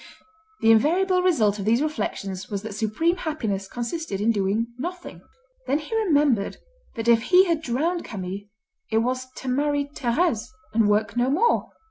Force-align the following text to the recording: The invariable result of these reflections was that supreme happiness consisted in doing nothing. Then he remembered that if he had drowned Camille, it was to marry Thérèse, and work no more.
The 0.61 0.71
invariable 0.71 1.21
result 1.21 1.59
of 1.59 1.65
these 1.65 1.79
reflections 1.83 2.49
was 2.49 2.63
that 2.63 2.73
supreme 2.73 3.17
happiness 3.17 3.67
consisted 3.67 4.19
in 4.19 4.31
doing 4.31 4.73
nothing. 4.79 5.21
Then 5.67 5.77
he 5.77 5.95
remembered 5.95 6.57
that 6.95 7.07
if 7.07 7.21
he 7.21 7.45
had 7.45 7.61
drowned 7.61 8.03
Camille, 8.03 8.45
it 8.89 8.97
was 8.97 9.27
to 9.33 9.47
marry 9.47 9.91
Thérèse, 9.93 10.47
and 10.73 10.89
work 10.89 11.15
no 11.15 11.29
more. 11.29 11.69